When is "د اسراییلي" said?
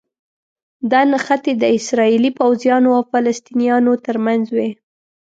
1.57-2.31